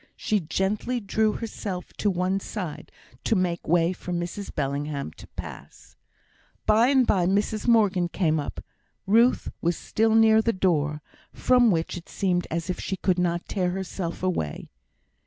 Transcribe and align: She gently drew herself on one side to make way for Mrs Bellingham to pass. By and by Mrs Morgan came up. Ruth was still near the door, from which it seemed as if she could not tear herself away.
She 0.15 0.39
gently 0.39 0.99
drew 0.99 1.33
herself 1.33 1.93
on 2.03 2.13
one 2.13 2.39
side 2.39 2.91
to 3.23 3.35
make 3.35 3.67
way 3.67 3.93
for 3.93 4.11
Mrs 4.11 4.49
Bellingham 4.55 5.11
to 5.11 5.27
pass. 5.35 5.95
By 6.65 6.87
and 6.87 7.05
by 7.05 7.27
Mrs 7.27 7.67
Morgan 7.67 8.07
came 8.07 8.39
up. 8.39 8.61
Ruth 9.05 9.51
was 9.61 9.77
still 9.77 10.15
near 10.15 10.41
the 10.41 10.53
door, 10.53 11.03
from 11.31 11.69
which 11.69 11.97
it 11.97 12.09
seemed 12.09 12.47
as 12.49 12.67
if 12.67 12.79
she 12.79 12.97
could 12.97 13.19
not 13.19 13.47
tear 13.47 13.69
herself 13.69 14.23
away. 14.23 14.69